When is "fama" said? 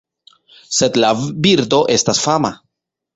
2.25-2.51